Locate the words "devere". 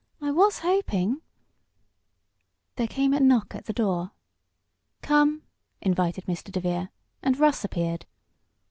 6.51-6.89